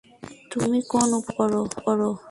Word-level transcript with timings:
তুমি 0.51 0.79
কোন 0.89 1.09
উপায় 1.19 1.49
চিন্তা 1.53 1.79
কর। 1.85 1.99